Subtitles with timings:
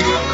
[0.00, 0.31] Thank you.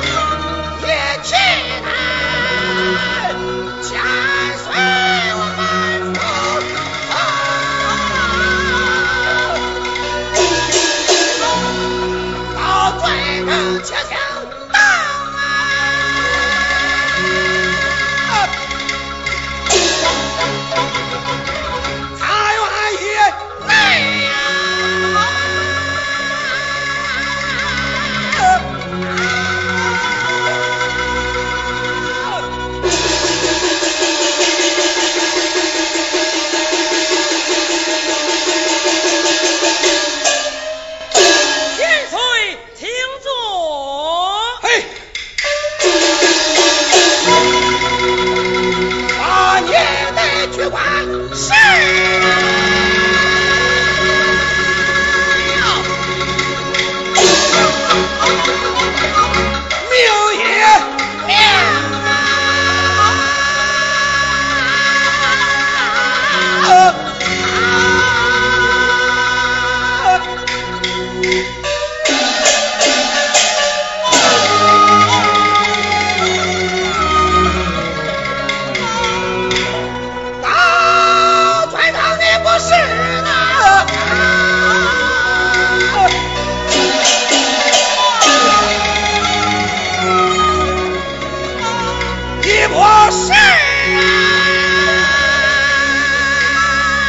[93.10, 93.32] 事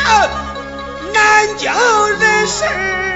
[0.05, 0.29] 啊，
[1.13, 1.71] 南京
[2.19, 3.08] 的事儿。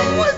[0.00, 0.37] 是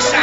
[0.00, 0.18] 啥？